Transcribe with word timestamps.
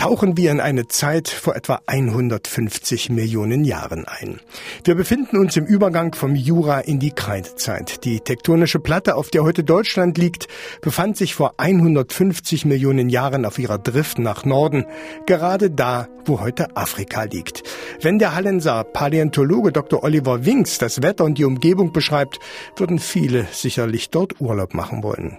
tauchen 0.00 0.38
wir 0.38 0.50
in 0.50 0.60
eine 0.60 0.88
Zeit 0.88 1.28
vor 1.28 1.54
etwa 1.54 1.82
150 1.84 3.10
Millionen 3.10 3.64
Jahren 3.64 4.06
ein. 4.08 4.40
Wir 4.82 4.94
befinden 4.94 5.36
uns 5.36 5.58
im 5.58 5.66
Übergang 5.66 6.14
vom 6.14 6.34
Jura 6.34 6.80
in 6.80 6.98
die 6.98 7.10
Kreidezeit. 7.10 8.02
Die 8.06 8.20
tektonische 8.20 8.78
Platte, 8.78 9.14
auf 9.14 9.28
der 9.28 9.44
heute 9.44 9.62
Deutschland 9.62 10.16
liegt, 10.16 10.48
befand 10.80 11.18
sich 11.18 11.34
vor 11.34 11.52
150 11.58 12.64
Millionen 12.64 13.10
Jahren 13.10 13.44
auf 13.44 13.58
ihrer 13.58 13.76
Drift 13.76 14.18
nach 14.18 14.46
Norden, 14.46 14.86
gerade 15.26 15.70
da, 15.70 16.08
wo 16.24 16.40
heute 16.40 16.74
Afrika 16.78 17.24
liegt. 17.24 17.62
Wenn 18.00 18.18
der 18.18 18.34
Hallenser 18.34 18.84
Paläontologe 18.84 19.70
Dr. 19.70 20.02
Oliver 20.02 20.46
Winks 20.46 20.78
das 20.78 21.02
Wetter 21.02 21.24
und 21.24 21.36
die 21.36 21.44
Umgebung 21.44 21.92
beschreibt, 21.92 22.38
würden 22.74 22.98
viele 22.98 23.48
sicherlich 23.52 24.08
dort 24.08 24.40
Urlaub 24.40 24.72
machen 24.72 25.02
wollen. 25.02 25.36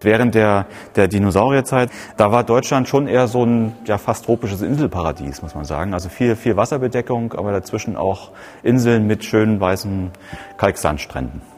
Während 0.00 0.34
der, 0.34 0.66
der 0.94 1.08
Dinosaurierzeit, 1.08 1.90
da 2.16 2.30
war 2.32 2.44
Deutschland 2.44 2.88
schon 2.88 3.08
eher 3.08 3.28
so 3.28 3.44
ein 3.44 3.74
ja, 3.86 3.98
fast 3.98 4.26
tropisches 4.26 4.62
Inselparadies, 4.62 5.42
muss 5.42 5.54
man 5.54 5.64
sagen. 5.64 5.94
Also 5.94 6.08
viel, 6.08 6.36
viel 6.36 6.56
Wasserbedeckung, 6.56 7.32
aber 7.32 7.52
dazwischen 7.52 7.96
auch 7.96 8.30
Inseln 8.62 9.06
mit 9.06 9.24
schönen 9.24 9.60
weißen 9.60 10.10
Kalksandstränden. 10.58 11.55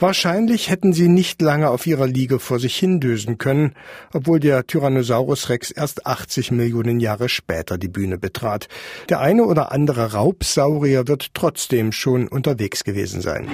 Wahrscheinlich 0.00 0.70
hätten 0.70 0.92
sie 0.92 1.08
nicht 1.08 1.42
lange 1.42 1.70
auf 1.70 1.86
ihrer 1.86 2.06
Liege 2.06 2.38
vor 2.38 2.60
sich 2.60 2.76
hindösen 2.76 3.36
können, 3.36 3.74
obwohl 4.12 4.38
der 4.38 4.66
Tyrannosaurus 4.66 5.48
Rex 5.48 5.72
erst 5.72 6.06
80 6.06 6.52
Millionen 6.52 7.00
Jahre 7.00 7.28
später 7.28 7.78
die 7.78 7.88
Bühne 7.88 8.16
betrat. 8.16 8.68
Der 9.08 9.20
eine 9.20 9.44
oder 9.44 9.72
andere 9.72 10.12
Raubsaurier 10.12 11.08
wird 11.08 11.34
trotzdem 11.34 11.90
schon 11.90 12.28
unterwegs 12.28 12.84
gewesen 12.84 13.20
sein. 13.20 13.48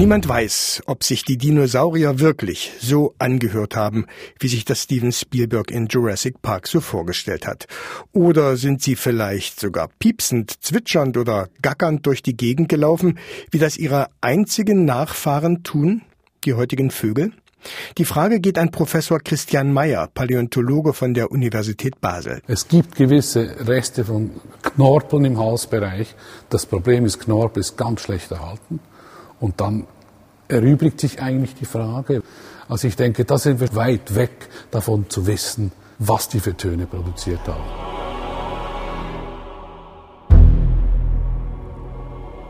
Niemand 0.00 0.26
weiß, 0.26 0.84
ob 0.86 1.04
sich 1.04 1.26
die 1.26 1.36
Dinosaurier 1.36 2.20
wirklich 2.20 2.72
so 2.80 3.14
angehört 3.18 3.76
haben, 3.76 4.06
wie 4.38 4.48
sich 4.48 4.64
das 4.64 4.84
Steven 4.84 5.12
Spielberg 5.12 5.70
in 5.70 5.88
Jurassic 5.88 6.40
Park 6.40 6.68
so 6.68 6.80
vorgestellt 6.80 7.46
hat. 7.46 7.66
Oder 8.14 8.56
sind 8.56 8.80
sie 8.80 8.96
vielleicht 8.96 9.60
sogar 9.60 9.90
piepsend, 9.98 10.64
zwitschernd 10.64 11.18
oder 11.18 11.50
gackernd 11.60 12.06
durch 12.06 12.22
die 12.22 12.34
Gegend 12.34 12.70
gelaufen, 12.70 13.18
wie 13.50 13.58
das 13.58 13.76
ihre 13.76 14.06
einzigen 14.22 14.86
Nachfahren 14.86 15.64
tun, 15.64 16.00
die 16.44 16.54
heutigen 16.54 16.90
Vögel? 16.90 17.32
Die 17.98 18.06
Frage 18.06 18.40
geht 18.40 18.56
an 18.56 18.70
Professor 18.70 19.20
Christian 19.20 19.70
Mayer, 19.70 20.08
Paläontologe 20.14 20.94
von 20.94 21.12
der 21.12 21.30
Universität 21.30 22.00
Basel. 22.00 22.40
Es 22.46 22.68
gibt 22.68 22.96
gewisse 22.96 23.68
Reste 23.68 24.06
von 24.06 24.30
Knorpeln 24.62 25.26
im 25.26 25.38
Halsbereich. 25.38 26.14
Das 26.48 26.64
Problem 26.64 27.04
ist, 27.04 27.18
Knorpel 27.20 27.60
ist 27.60 27.76
ganz 27.76 28.00
schlecht 28.00 28.30
erhalten. 28.30 28.80
Und 29.40 29.60
dann 29.60 29.86
erübrigt 30.48 31.00
sich 31.00 31.20
eigentlich 31.20 31.54
die 31.54 31.64
Frage. 31.64 32.22
Also 32.68 32.86
ich 32.86 32.96
denke, 32.96 33.24
da 33.24 33.38
sind 33.38 33.60
wir 33.60 33.74
weit 33.74 34.14
weg 34.14 34.48
davon 34.70 35.08
zu 35.08 35.26
wissen, 35.26 35.72
was 35.98 36.28
die 36.28 36.40
für 36.40 36.56
Töne 36.56 36.86
produziert 36.86 37.40
haben. 37.46 37.89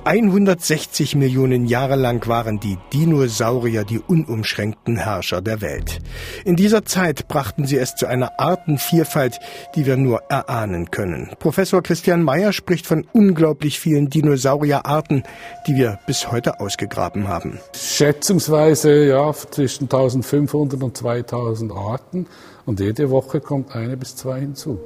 160 0.03 1.15
Millionen 1.15 1.67
Jahre 1.67 1.95
lang 1.95 2.27
waren 2.27 2.59
die 2.59 2.79
Dinosaurier 2.93 3.85
die 3.85 3.99
unumschränkten 3.99 4.97
Herrscher 4.97 5.43
der 5.43 5.61
Welt. 5.61 6.01
In 6.47 6.57
dieser 6.57 6.87
Zeit 6.87 7.29
brachten 7.29 7.67
sie 7.67 7.77
es 7.77 7.97
zu 7.97 8.07
einer 8.07 8.41
Artenvielfalt, 8.41 9.39
die 9.75 9.85
wir 9.85 9.99
nur 9.99 10.23
erahnen 10.31 10.91
können. 10.91 11.31
Professor 11.39 11.83
Christian 11.83 12.23
Mayer 12.23 12.55
spricht 12.55 12.87
von 12.87 13.07
unglaublich 13.13 13.79
vielen 13.79 14.09
Dinosaurierarten, 14.09 15.23
die 15.67 15.77
wir 15.77 15.99
bis 16.07 16.33
heute 16.33 16.61
ausgegraben 16.61 17.29
haben. 17.29 17.61
Schätzungsweise 17.77 19.05
ja 19.05 19.31
zwischen 19.35 19.85
1500 19.85 20.83
und 20.83 20.97
2000 20.97 21.73
Arten 21.73 22.27
und 22.65 22.81
jede 22.81 23.11
Woche 23.11 23.41
kommt 23.41 23.77
eine 23.77 23.99
bis 23.99 24.17
zwei 24.17 24.41
hinzu. 24.41 24.81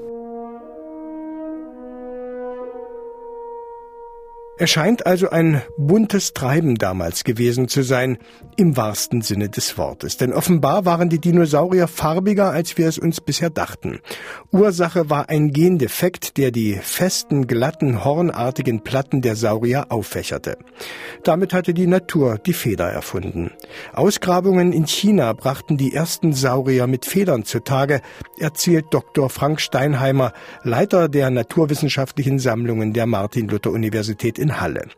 Er 4.57 4.69
scheint 4.69 5.05
also 5.05 5.31
ein 5.31 5.63
buntes 5.77 6.33
Treiben 6.33 6.77
damals 6.77 7.25
gewesen 7.25 7.67
zu 7.67 7.83
sein, 7.83 8.19
im 8.57 8.77
wahrsten 8.77 9.21
Sinne 9.21 9.49
des 9.49 9.77
Wortes. 9.79 10.17
Denn 10.17 10.33
offenbar 10.33 10.85
waren 10.85 11.09
die 11.09 11.19
Dinosaurier 11.19 11.89
farbiger, 11.89 12.53
als 12.53 12.79
wir 12.79 12.87
es 12.87 12.97
uns 12.97 13.21
bisher 13.21 13.51
dachten. 13.51 13.99
Ursache 14.53 15.11
war 15.11 15.29
ein 15.29 15.51
Gendefekt, 15.51 16.37
der 16.37 16.53
die 16.53 16.75
festen, 16.75 17.49
glatten, 17.49 18.05
hornartigen 18.05 18.85
Platten 18.85 19.23
der 19.23 19.35
Saurier 19.35 19.87
auffächerte. 19.89 20.57
Damit 21.25 21.53
hatte 21.53 21.75
die 21.75 21.89
Natur 21.89 22.39
die 22.39 22.53
Feder 22.53 22.89
erfunden. 22.89 23.51
Ausgrabungen 23.93 24.73
in 24.73 24.87
China 24.87 25.33
brachten 25.33 25.79
die 25.79 25.93
ersten 25.93 26.33
Saurier 26.33 26.87
mit 26.87 27.07
Federn 27.07 27.45
zutage, 27.45 28.03
erzählt 28.39 28.87
Dr. 28.93 29.31
Frank 29.31 29.61
Steinheimer, 29.61 30.33
Leiter 30.63 31.09
der 31.09 31.31
naturwissenschaftlichen 31.31 32.39
Sammlungen 32.39 32.93
der 32.93 33.07
Martin-Luther-Universität 33.07 34.39
in 34.45 34.54
Halle. 34.61 34.89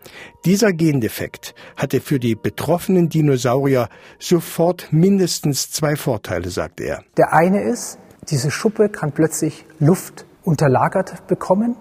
Dieser 0.44 0.72
Gendefekt 0.72 1.54
hatte 1.76 2.00
für 2.00 2.18
die 2.18 2.34
betroffenen 2.34 3.08
Dinosaurier 3.08 3.88
sofort 4.18 4.88
mindestens 4.92 5.70
zwei 5.70 5.96
Vorteile, 5.96 6.50
sagt 6.50 6.80
er. 6.80 7.02
Der 7.16 7.32
eine 7.32 7.62
ist, 7.62 7.98
diese 8.28 8.50
Schuppe 8.50 8.88
kann 8.88 9.12
plötzlich 9.12 9.64
Luft 9.78 10.26
unterlagert 10.44 11.26
bekommen. 11.26 11.76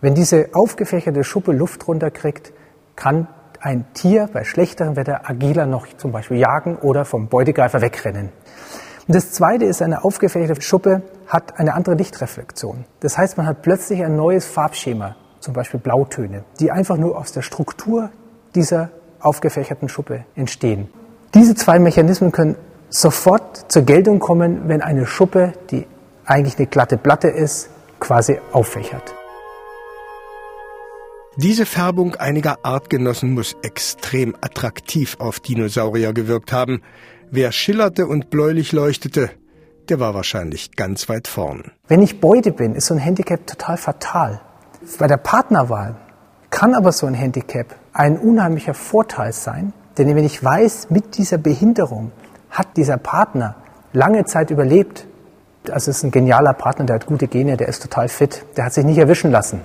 Wenn 0.00 0.14
diese 0.14 0.50
aufgefächerte 0.52 1.24
Schuppe 1.24 1.52
Luft 1.52 1.88
runterkriegt, 1.88 2.52
kann 2.96 3.28
ein 3.60 3.86
Tier 3.94 4.28
bei 4.32 4.44
schlechterem 4.44 4.96
Wetter 4.96 5.28
agiler 5.28 5.66
noch 5.66 5.86
zum 5.96 6.12
Beispiel 6.12 6.38
jagen 6.38 6.76
oder 6.76 7.04
vom 7.04 7.28
Beutegreifer 7.28 7.80
wegrennen. 7.80 8.30
Und 9.06 9.14
das 9.14 9.32
zweite 9.32 9.64
ist, 9.64 9.80
eine 9.80 10.04
aufgefächerte 10.04 10.60
Schuppe 10.60 11.02
hat 11.26 11.58
eine 11.58 11.74
andere 11.74 11.94
Lichtreflexion. 11.94 12.84
Das 13.00 13.16
heißt, 13.16 13.38
man 13.38 13.46
hat 13.46 13.62
plötzlich 13.62 14.04
ein 14.04 14.16
neues 14.16 14.46
Farbschema 14.46 15.16
zum 15.48 15.54
Beispiel 15.54 15.80
Blautöne, 15.80 16.44
die 16.60 16.70
einfach 16.70 16.98
nur 16.98 17.16
aus 17.16 17.32
der 17.32 17.40
Struktur 17.40 18.10
dieser 18.54 18.90
aufgefächerten 19.18 19.88
Schuppe 19.88 20.26
entstehen. 20.34 20.90
Diese 21.32 21.54
zwei 21.54 21.78
Mechanismen 21.78 22.32
können 22.32 22.56
sofort 22.90 23.72
zur 23.72 23.80
Geltung 23.80 24.18
kommen, 24.18 24.68
wenn 24.68 24.82
eine 24.82 25.06
Schuppe, 25.06 25.54
die 25.70 25.86
eigentlich 26.26 26.58
eine 26.58 26.66
glatte 26.66 26.98
Platte 26.98 27.28
ist, 27.28 27.70
quasi 27.98 28.38
auffächert. 28.52 29.14
Diese 31.38 31.64
Färbung 31.64 32.16
einiger 32.16 32.58
Artgenossen 32.62 33.32
muss 33.32 33.56
extrem 33.62 34.36
attraktiv 34.42 35.16
auf 35.18 35.40
Dinosaurier 35.40 36.12
gewirkt 36.12 36.52
haben. 36.52 36.82
Wer 37.30 37.52
schillerte 37.52 38.06
und 38.06 38.28
bläulich 38.28 38.72
leuchtete, 38.72 39.30
der 39.88 39.98
war 39.98 40.12
wahrscheinlich 40.12 40.76
ganz 40.76 41.08
weit 41.08 41.26
vorn. 41.26 41.72
Wenn 41.86 42.02
ich 42.02 42.20
Beute 42.20 42.52
bin, 42.52 42.74
ist 42.74 42.88
so 42.88 42.94
ein 42.94 43.00
Handicap 43.00 43.46
total 43.46 43.78
fatal. 43.78 44.42
Bei 44.96 45.06
der 45.06 45.16
Partnerwahl 45.18 45.96
kann 46.50 46.74
aber 46.74 46.92
so 46.92 47.06
ein 47.06 47.14
Handicap 47.14 47.74
ein 47.92 48.18
unheimlicher 48.18 48.74
Vorteil 48.74 49.32
sein, 49.32 49.72
denn 49.98 50.14
wenn 50.14 50.24
ich 50.24 50.42
weiß, 50.42 50.90
mit 50.90 51.18
dieser 51.18 51.38
Behinderung 51.38 52.12
hat 52.50 52.76
dieser 52.76 52.96
Partner 52.96 53.56
lange 53.92 54.24
Zeit 54.24 54.50
überlebt, 54.50 55.06
also 55.70 55.90
ist 55.90 56.02
ein 56.04 56.10
genialer 56.10 56.54
Partner, 56.54 56.86
der 56.86 56.96
hat 56.96 57.06
gute 57.06 57.28
Gene, 57.28 57.56
der 57.56 57.68
ist 57.68 57.82
total 57.82 58.08
fit, 58.08 58.44
der 58.56 58.64
hat 58.64 58.72
sich 58.72 58.84
nicht 58.84 58.98
erwischen 58.98 59.30
lassen. 59.30 59.60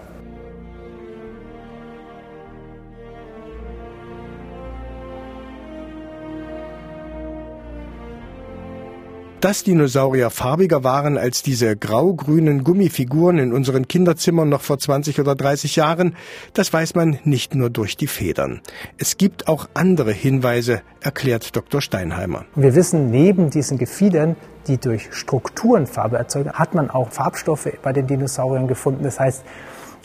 Dass 9.44 9.62
Dinosaurier 9.62 10.30
farbiger 10.30 10.86
waren 10.86 11.18
als 11.18 11.44
diese 11.44 11.76
grau-grünen 11.76 12.64
Gummifiguren 12.64 13.40
in 13.40 13.52
unseren 13.52 13.90
Kinderzimmern 13.90 14.48
noch 14.48 14.62
vor 14.62 14.80
20 14.80 15.20
oder 15.20 15.36
30 15.36 15.76
Jahren, 15.76 16.16
das 16.54 16.72
weiß 16.72 16.96
man 16.96 17.20
nicht 17.26 17.54
nur 17.54 17.70
durch 17.70 17.98
die 17.98 18.08
Federn. 18.08 18.62
Es 18.98 19.18
gibt 19.18 19.50
auch 19.50 19.68
andere 19.74 20.14
Hinweise, 20.14 20.82
erklärt 21.02 21.58
Dr. 21.58 21.82
Steinheimer. 21.82 22.46
Wir 22.56 22.74
wissen, 22.74 23.12
neben 23.12 23.50
diesen 23.50 23.78
Gefiedern, 23.78 24.38
die 24.68 24.78
durch 24.78 25.10
Strukturen 25.12 25.88
Farbe 25.88 26.16
erzeugen, 26.16 26.54
hat 26.54 26.74
man 26.74 26.90
auch 26.90 27.12
Farbstoffe 27.12 27.68
bei 27.82 27.92
den 27.92 28.08
Dinosauriern 28.08 28.70
gefunden. 28.70 29.04
Das 29.04 29.20
heißt, 29.20 29.44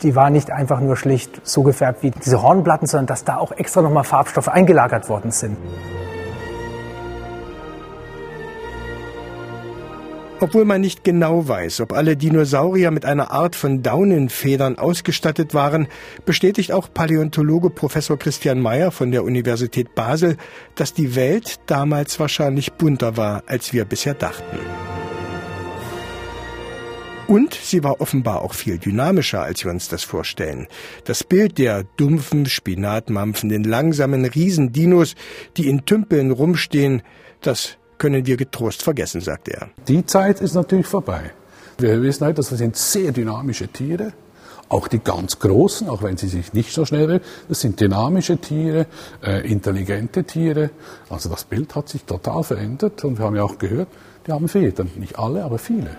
die 0.03 0.17
waren 0.17 0.33
nicht 0.33 0.51
einfach 0.51 0.81
nur 0.81 0.97
schlicht 0.97 1.39
so 1.45 1.63
gefärbt 1.63 2.03
wie 2.03 2.11
diese 2.11 2.41
Hornplatten, 2.41 2.87
sondern 2.87 3.07
dass 3.07 3.23
da 3.23 3.37
auch 3.37 3.53
extra 3.53 3.81
nochmal 3.81 4.03
Farbstoffe 4.03 4.49
eingelagert 4.49 5.07
worden 5.07 5.31
sind. 5.31 5.55
Obwohl 10.41 10.63
man 10.63 10.79
nicht 10.79 11.03
genau 11.03 11.49
weiß, 11.49 11.81
ob 11.81 11.91
alle 11.91 12.15
Dinosaurier 12.15 12.91
mit 12.91 13.03
einer 13.03 13.31
Art 13.31 13.57
von 13.57 13.83
Daunenfedern 13.83 14.77
ausgestattet 14.77 15.53
waren, 15.53 15.87
bestätigt 16.25 16.71
auch 16.71 16.93
Paläontologe 16.93 17.69
Professor 17.69 18.17
Christian 18.17 18.61
Mayer 18.61 18.91
von 18.91 19.11
der 19.11 19.25
Universität 19.25 19.95
Basel, 19.95 20.37
dass 20.75 20.93
die 20.93 21.15
Welt 21.15 21.59
damals 21.65 22.21
wahrscheinlich 22.21 22.71
bunter 22.71 23.17
war, 23.17 23.43
als 23.47 23.73
wir 23.73 23.83
bisher 23.83 24.13
dachten. 24.13 24.57
Und 27.27 27.53
sie 27.53 27.83
war 27.83 27.99
offenbar 27.99 28.41
auch 28.41 28.53
viel 28.53 28.77
dynamischer, 28.77 29.43
als 29.43 29.65
wir 29.65 29.71
uns 29.71 29.89
das 29.89 30.03
vorstellen. 30.03 30.67
Das 31.03 31.23
Bild 31.25 31.57
der 31.57 31.83
dumpfen, 31.97 32.45
spinatmampfenden, 32.45 33.65
langsamen 33.65 34.23
Riesendinos, 34.23 35.15
die 35.57 35.67
in 35.67 35.85
Tümpeln 35.85 36.31
rumstehen, 36.31 37.03
das 37.41 37.77
können 37.99 38.25
wir 38.25 38.37
getrost 38.37 38.81
vergessen, 38.81 39.21
sagt 39.21 39.49
er. 39.49 39.69
Die 39.87 40.03
Zeit 40.05 40.41
ist 40.41 40.55
natürlich 40.55 40.87
vorbei. 40.87 41.31
Wir 41.77 42.01
wissen 42.01 42.25
halt, 42.25 42.39
das 42.39 42.49
sind 42.49 42.75
sehr 42.75 43.11
dynamische 43.11 43.67
Tiere. 43.67 44.13
Auch 44.69 44.87
die 44.87 44.99
ganz 44.99 45.39
großen, 45.39 45.89
auch 45.89 46.03
wenn 46.03 46.17
sie 46.17 46.27
sich 46.27 46.53
nicht 46.53 46.73
so 46.73 46.85
schnell 46.85 47.07
bewegen, 47.07 47.23
das 47.47 47.61
sind 47.61 47.79
dynamische 47.79 48.37
Tiere, 48.37 48.85
äh, 49.23 49.49
intelligente 49.49 50.23
Tiere. 50.23 50.71
Also 51.09 51.29
das 51.29 51.43
Bild 51.43 51.75
hat 51.75 51.89
sich 51.89 52.03
total 52.03 52.43
verändert 52.43 53.03
und 53.03 53.17
wir 53.17 53.25
haben 53.25 53.35
ja 53.35 53.43
auch 53.43 53.57
gehört, 53.57 53.87
die 54.27 54.31
haben 54.31 54.47
Federn. 54.47 54.91
Nicht 54.95 55.17
alle, 55.17 55.43
aber 55.43 55.57
viele. 55.57 55.89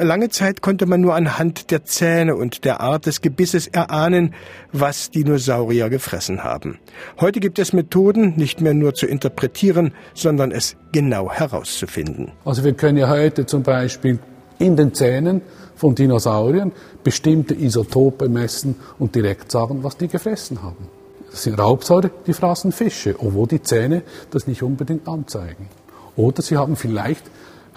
Lange 0.00 0.28
Zeit 0.28 0.62
konnte 0.62 0.86
man 0.86 1.00
nur 1.00 1.14
anhand 1.14 1.70
der 1.70 1.84
Zähne 1.84 2.36
und 2.36 2.64
der 2.64 2.80
Art 2.80 3.06
des 3.06 3.20
Gebisses 3.20 3.66
erahnen, 3.66 4.34
was 4.72 5.10
Dinosaurier 5.10 5.88
gefressen 5.88 6.44
haben. 6.44 6.78
Heute 7.20 7.40
gibt 7.40 7.58
es 7.58 7.72
Methoden, 7.72 8.34
nicht 8.36 8.60
mehr 8.60 8.74
nur 8.74 8.94
zu 8.94 9.06
interpretieren, 9.06 9.92
sondern 10.14 10.52
es 10.52 10.76
genau 10.92 11.30
herauszufinden. 11.30 12.32
Also 12.44 12.64
wir 12.64 12.74
können 12.74 12.98
ja 12.98 13.08
heute 13.08 13.46
zum 13.46 13.62
Beispiel 13.62 14.18
in 14.58 14.76
den 14.76 14.94
Zähnen 14.94 15.42
von 15.76 15.94
Dinosauriern 15.94 16.72
bestimmte 17.02 17.54
Isotope 17.54 18.28
messen 18.28 18.76
und 18.98 19.14
direkt 19.14 19.50
sagen, 19.50 19.82
was 19.82 19.96
die 19.96 20.08
gefressen 20.08 20.62
haben. 20.62 20.88
Das 21.30 21.42
sind 21.42 21.58
Raubsäure, 21.58 22.10
die 22.26 22.32
fraßen 22.32 22.72
Fische, 22.72 23.14
obwohl 23.18 23.46
die 23.46 23.62
Zähne 23.62 24.02
das 24.30 24.46
nicht 24.46 24.62
unbedingt 24.62 25.06
anzeigen. 25.06 25.68
Oder 26.16 26.42
sie 26.42 26.56
haben 26.56 26.74
vielleicht 26.74 27.24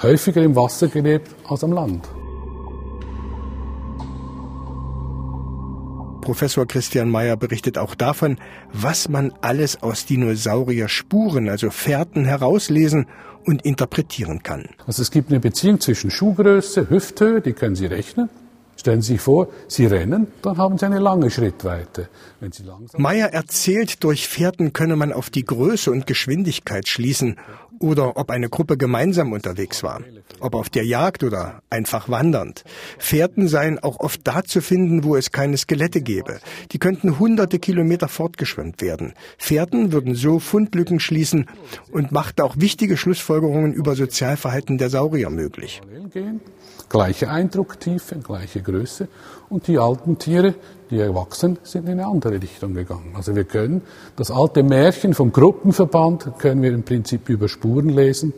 häufiger 0.04 0.42
im 0.42 0.56
Wasser 0.56 0.88
gelebt 0.88 1.30
als 1.48 1.64
am 1.64 1.74
Land. 1.74 2.08
Professor 6.22 6.68
Christian 6.68 7.10
Mayer 7.10 7.36
berichtet 7.36 7.78
auch 7.78 7.96
davon, 7.96 8.38
was 8.72 9.10
man 9.10 9.34
alles 9.42 9.82
aus 9.82 10.06
Dinosaurier-Spuren, 10.06 11.50
also 11.50 11.72
Fährten, 11.72 12.26
herauslesen 12.26 13.08
und 13.44 13.64
interpretieren 13.66 14.44
kann. 14.44 14.70
Also 14.86 15.02
es 15.02 15.10
gibt 15.10 15.32
eine 15.32 15.40
Beziehung 15.40 15.80
zwischen 15.80 16.12
Schuhgröße, 16.12 16.90
Hüfthöhe, 16.90 17.42
die 17.42 17.54
können 17.54 17.76
Sie 17.76 17.88
rechnen, 17.88 18.30
Stellen 18.82 19.04
Sie 19.04 19.14
sich 19.14 19.22
vor, 19.22 19.48
Sie 19.68 19.86
rennen, 19.86 20.26
dann 20.42 20.58
haben 20.58 20.76
Sie 20.80 20.88
eine 20.88 20.98
lange 20.98 21.30
Schrittweite. 21.30 22.10
Wenn 22.40 22.52
Sie 22.52 22.64
langsam 22.64 23.00
Meyer 23.00 23.28
erzählt, 23.32 24.04
durch 24.04 24.28
Fährten 24.28 24.74
könne 24.74 24.96
man 24.96 25.14
auf 25.14 25.30
die 25.30 25.46
Größe 25.46 25.92
und 25.92 26.08
Geschwindigkeit 26.08 26.88
schließen 26.88 27.36
oder 27.78 28.18
ob 28.18 28.32
eine 28.32 28.50
Gruppe 28.50 28.78
gemeinsam 28.78 29.34
unterwegs 29.34 29.84
war, 29.84 30.02
ob 30.40 30.56
auf 30.56 30.72
der 30.72 30.84
Jagd 30.84 31.24
oder 31.24 31.62
einfach 31.70 32.10
wandernd. 32.10 32.64
Fährten 32.98 33.48
seien 33.48 33.78
auch 33.78 34.00
oft 34.00 34.22
da 34.24 34.44
zu 34.44 34.62
finden, 34.62 35.04
wo 35.04 35.16
es 35.16 35.32
keine 35.32 35.58
Skelette 35.58 36.02
gäbe. 36.02 36.40
Die 36.72 36.80
könnten 36.80 37.20
hunderte 37.20 37.60
Kilometer 37.60 38.08
fortgeschwemmt 38.08 38.82
werden. 38.82 39.14
Fährten 39.38 39.92
würden 39.92 40.16
so 40.16 40.40
Fundlücken 40.40 41.00
schließen 41.00 41.46
und 41.92 42.12
machten 42.12 42.42
auch 42.42 42.56
wichtige 42.58 42.98
Schlussfolgerungen 42.98 43.74
über 43.74 43.96
Sozialverhalten 43.96 44.80
der 44.80 44.90
Saurier 44.90 45.30
möglich. 45.30 45.82
Gleiche 46.90 47.30
Eindrucktiefe, 47.30 48.16
gleiche 48.16 48.62
Größe. 48.62 49.08
Und 49.50 49.68
die 49.68 49.80
alten 49.80 50.18
Tiere, 50.18 50.56
die 50.90 51.00
erwachsen, 51.00 51.58
sind 51.64 51.86
in 51.86 52.00
eine 52.00 52.08
andere 52.08 52.42
Richtung 52.42 52.74
gegangen. 52.74 53.14
Also 53.16 53.36
wir 53.36 53.46
können 53.46 53.82
das 54.18 54.30
alte 54.30 54.62
Märchen 54.62 55.14
vom 55.14 55.32
Gruppenverband, 55.32 56.38
können 56.38 56.62
wir 56.62 56.74
im 56.74 56.84
Prinzip 56.84 57.30
über 57.30 57.48
Spuren 57.48 57.90
lesen, 57.90 58.34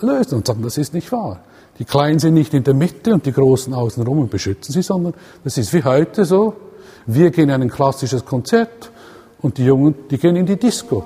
lösen 0.00 0.36
und 0.36 0.46
sagen, 0.46 0.62
das 0.62 0.76
ist 0.76 0.92
nicht 0.92 1.10
wahr. 1.12 1.40
Die 1.78 1.84
Kleinen 1.84 2.18
sind 2.18 2.34
nicht 2.34 2.54
in 2.54 2.62
der 2.62 2.74
Mitte 2.74 3.12
und 3.12 3.26
die 3.26 3.32
Großen 3.32 3.72
außenrum 3.74 4.18
und 4.18 4.30
beschützen 4.30 4.72
sie, 4.72 4.82
sondern 4.82 5.14
das 5.42 5.58
ist 5.58 5.72
wie 5.72 5.82
heute 5.82 6.24
so. 6.24 6.54
Wir 7.06 7.30
gehen 7.30 7.48
in 7.48 7.62
ein 7.62 7.70
klassisches 7.70 8.24
Konzert 8.24 8.90
und 9.40 9.58
die 9.58 9.64
Jungen, 9.64 9.94
die 10.10 10.18
gehen 10.18 10.36
in 10.36 10.46
die 10.46 10.56
Disco. 10.56 11.04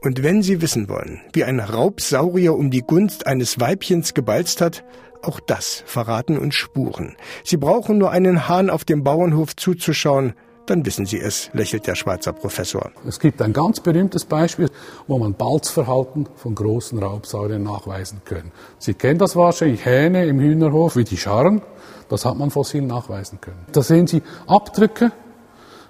Und 0.00 0.22
wenn 0.22 0.42
Sie 0.42 0.62
wissen 0.62 0.88
wollen, 0.88 1.20
wie 1.32 1.42
ein 1.42 1.58
Raubsaurier 1.58 2.54
um 2.54 2.70
die 2.70 2.82
Gunst 2.82 3.26
eines 3.26 3.58
Weibchens 3.58 4.14
gebalzt 4.14 4.60
hat, 4.60 4.84
auch 5.22 5.40
das 5.40 5.82
verraten 5.86 6.38
uns 6.38 6.54
Spuren. 6.54 7.16
Sie 7.42 7.56
brauchen 7.56 7.98
nur 7.98 8.12
einen 8.12 8.48
Hahn 8.48 8.70
auf 8.70 8.84
dem 8.84 9.02
Bauernhof 9.02 9.56
zuzuschauen, 9.56 10.34
dann 10.66 10.86
wissen 10.86 11.04
Sie 11.04 11.18
es, 11.18 11.50
lächelt 11.52 11.88
der 11.88 11.96
Schweizer 11.96 12.32
Professor. 12.32 12.92
Es 13.08 13.18
gibt 13.18 13.42
ein 13.42 13.52
ganz 13.52 13.80
berühmtes 13.80 14.24
Beispiel, 14.24 14.68
wo 15.08 15.18
man 15.18 15.34
Balzverhalten 15.34 16.28
von 16.36 16.54
großen 16.54 16.98
Raubsauriern 16.98 17.62
nachweisen 17.64 18.20
kann. 18.24 18.52
Sie 18.78 18.94
kennen 18.94 19.18
das 19.18 19.34
wahrscheinlich, 19.34 19.84
Hähne 19.84 20.26
im 20.26 20.38
Hühnerhof, 20.38 20.94
wie 20.94 21.04
die 21.04 21.16
Scharren, 21.16 21.62
das 22.08 22.24
hat 22.24 22.36
man 22.36 22.50
fossil 22.50 22.82
nachweisen 22.82 23.40
können. 23.40 23.66
Da 23.72 23.82
sehen 23.82 24.06
Sie 24.06 24.22
Abdrücke 24.46 25.10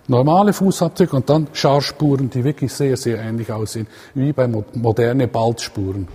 normale 0.09 0.53
Fußabdrücke 0.53 1.17
und 1.17 1.31
dann 1.31 1.49
Scharspuren, 1.53 2.31
die 2.31 2.45
wirklich 2.45 2.73
sehr, 2.73 2.97
sehr 2.97 3.19
ähnlich 3.19 3.53
aussehen, 3.53 3.87
wie 4.15 4.33
bei 4.33 4.49
moderne 4.49 5.29
Balzspuren. 5.29 6.09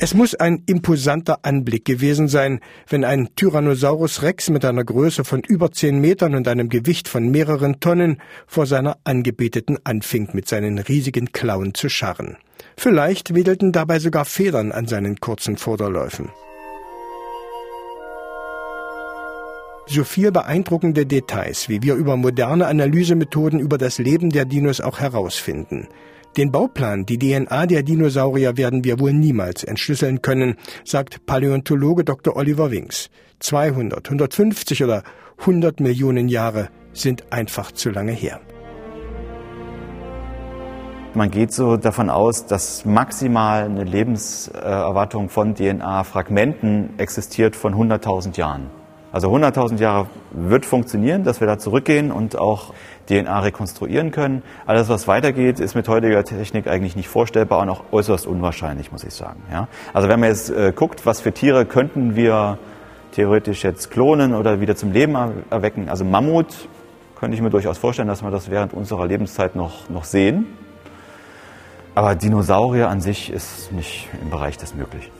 Es 0.00 0.14
muss 0.14 0.36
ein 0.36 0.62
imposanter 0.66 1.40
Anblick 1.42 1.84
gewesen 1.84 2.28
sein, 2.28 2.60
wenn 2.88 3.04
ein 3.04 3.30
Tyrannosaurus 3.34 4.22
Rex 4.22 4.48
mit 4.48 4.64
einer 4.64 4.84
Größe 4.84 5.24
von 5.24 5.40
über 5.40 5.72
zehn 5.72 6.00
Metern 6.00 6.36
und 6.36 6.46
einem 6.46 6.68
Gewicht 6.68 7.08
von 7.08 7.28
mehreren 7.30 7.80
Tonnen 7.80 8.22
vor 8.46 8.66
seiner 8.66 8.98
Angebeteten 9.02 9.76
anfing, 9.82 10.28
mit 10.34 10.48
seinen 10.48 10.78
riesigen 10.78 11.32
Klauen 11.32 11.74
zu 11.74 11.88
scharren. 11.88 12.36
Vielleicht 12.76 13.34
wedelten 13.34 13.72
dabei 13.72 13.98
sogar 13.98 14.24
Federn 14.24 14.70
an 14.70 14.86
seinen 14.86 15.16
kurzen 15.16 15.56
Vorderläufen. 15.56 16.30
So 19.90 20.04
viel 20.04 20.32
beeindruckende 20.32 21.06
Details, 21.06 21.68
wie 21.68 21.82
wir 21.82 21.94
über 21.94 22.16
moderne 22.16 22.66
Analysemethoden 22.66 23.60
über 23.60 23.78
das 23.78 23.98
Leben 23.98 24.30
der 24.30 24.44
Dinos 24.44 24.80
auch 24.80 25.00
herausfinden. 25.00 25.88
Den 26.36 26.52
Bauplan, 26.52 27.06
die 27.06 27.18
DNA 27.18 27.66
der 27.66 27.82
Dinosaurier 27.82 28.56
werden 28.56 28.84
wir 28.84 29.00
wohl 29.00 29.12
niemals 29.12 29.64
entschlüsseln 29.64 30.22
können, 30.22 30.56
sagt 30.84 31.26
Paläontologe 31.26 32.04
Dr. 32.04 32.36
Oliver 32.36 32.70
Winks. 32.70 33.10
200, 33.40 34.06
150 34.06 34.84
oder 34.84 35.02
100 35.38 35.80
Millionen 35.80 36.28
Jahre 36.28 36.68
sind 36.92 37.32
einfach 37.32 37.72
zu 37.72 37.90
lange 37.90 38.12
her. 38.12 38.40
Man 41.14 41.30
geht 41.30 41.52
so 41.52 41.76
davon 41.76 42.10
aus, 42.10 42.46
dass 42.46 42.84
maximal 42.84 43.64
eine 43.64 43.84
Lebenserwartung 43.84 45.30
von 45.30 45.54
DNA-Fragmenten 45.54 46.98
existiert 46.98 47.56
von 47.56 47.74
100.000 47.74 48.36
Jahren. 48.36 48.77
Also 49.10 49.34
100.000 49.34 49.78
Jahre 49.78 50.06
wird 50.32 50.66
funktionieren, 50.66 51.24
dass 51.24 51.40
wir 51.40 51.46
da 51.46 51.58
zurückgehen 51.58 52.12
und 52.12 52.38
auch 52.38 52.74
DNA 53.08 53.40
rekonstruieren 53.40 54.10
können. 54.10 54.42
Alles, 54.66 54.90
was 54.90 55.08
weitergeht, 55.08 55.60
ist 55.60 55.74
mit 55.74 55.88
heutiger 55.88 56.22
Technik 56.24 56.66
eigentlich 56.66 56.94
nicht 56.94 57.08
vorstellbar 57.08 57.60
und 57.60 57.70
auch 57.70 57.84
äußerst 57.90 58.26
unwahrscheinlich, 58.26 58.92
muss 58.92 59.04
ich 59.04 59.14
sagen. 59.14 59.42
Ja? 59.50 59.68
Also 59.94 60.08
wenn 60.08 60.20
man 60.20 60.28
jetzt 60.28 60.50
äh, 60.50 60.72
guckt, 60.76 61.06
was 61.06 61.22
für 61.22 61.32
Tiere 61.32 61.64
könnten 61.64 62.16
wir 62.16 62.58
theoretisch 63.12 63.64
jetzt 63.64 63.90
klonen 63.90 64.34
oder 64.34 64.60
wieder 64.60 64.76
zum 64.76 64.92
Leben 64.92 65.16
erwecken. 65.50 65.88
Also 65.88 66.04
Mammut 66.04 66.68
könnte 67.18 67.34
ich 67.34 67.42
mir 67.42 67.50
durchaus 67.50 67.78
vorstellen, 67.78 68.08
dass 68.08 68.22
wir 68.22 68.30
das 68.30 68.50
während 68.50 68.74
unserer 68.74 69.06
Lebenszeit 69.06 69.56
noch, 69.56 69.88
noch 69.88 70.04
sehen. 70.04 70.46
Aber 71.94 72.14
Dinosaurier 72.14 72.88
an 72.88 73.00
sich 73.00 73.32
ist 73.32 73.72
nicht 73.72 74.08
im 74.22 74.30
Bereich 74.30 74.58
des 74.58 74.74
Möglichen. 74.74 75.17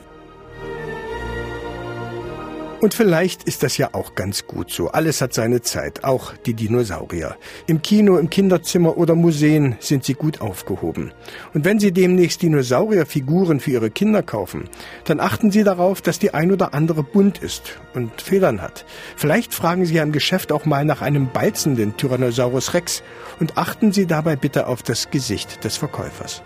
Und 2.81 2.93
vielleicht 2.93 3.43
ist 3.43 3.61
das 3.63 3.77
ja 3.77 3.89
auch 3.91 4.15
ganz 4.15 4.47
gut 4.47 4.71
so. 4.71 4.87
Alles 4.89 5.19
hat 5.19 5.33
seine 5.33 5.61
Zeit, 5.61 6.05
auch 6.05 6.33
die 6.45 6.53
Dinosaurier. 6.53 7.35
Im 7.67 7.81
Kino, 7.81 8.17
im 8.17 8.29
Kinderzimmer 8.29 8.97
oder 8.97 9.15
Museen 9.15 9.75
sind 9.79 10.05
sie 10.05 10.13
gut 10.13 10.39
aufgehoben. 10.39 11.11
Und 11.53 11.65
wenn 11.65 11.79
Sie 11.79 11.91
demnächst 11.91 12.41
Dinosaurierfiguren 12.41 13.59
für 13.59 13.71
Ihre 13.71 13.89
Kinder 13.89 14.23
kaufen, 14.23 14.69
dann 15.03 15.19
achten 15.19 15.51
Sie 15.51 15.63
darauf, 15.63 16.01
dass 16.01 16.19
die 16.19 16.33
ein 16.33 16.53
oder 16.53 16.73
andere 16.73 17.03
bunt 17.03 17.39
ist 17.39 17.79
und 17.93 18.21
Federn 18.21 18.61
hat. 18.61 18.85
Vielleicht 19.17 19.53
fragen 19.53 19.85
Sie 19.85 19.95
ja 19.95 20.03
im 20.03 20.13
Geschäft 20.13 20.53
auch 20.53 20.65
mal 20.65 20.85
nach 20.85 21.01
einem 21.01 21.27
balzenden 21.33 21.97
Tyrannosaurus 21.97 22.73
Rex 22.73 23.03
und 23.41 23.57
achten 23.57 23.91
Sie 23.91 24.07
dabei 24.07 24.37
bitte 24.37 24.67
auf 24.67 24.83
das 24.83 25.11
Gesicht 25.11 25.65
des 25.65 25.75
Verkäufers. 25.75 26.43